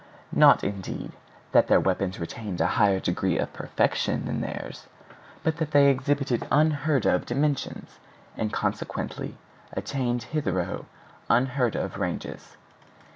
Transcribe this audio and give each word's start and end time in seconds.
Not, 0.31 0.63
indeed, 0.63 1.11
that 1.51 1.67
their 1.67 1.79
weapons 1.79 2.19
retained 2.19 2.59
a 2.59 2.65
higher 2.65 2.99
degree 2.99 3.37
of 3.37 3.53
perfection 3.53 4.25
than 4.25 4.41
theirs, 4.41 4.87
but 5.43 5.57
that 5.57 5.69
they 5.69 5.89
exhibited 5.91 6.47
unheard 6.49 7.05
of 7.05 7.23
dimensions, 7.27 7.99
and 8.35 8.51
consequently 8.51 9.37
attained 9.73 10.23
hitherto 10.33 10.87
unheard 11.29 11.75
of 11.75 11.99
ranges. 11.99 12.57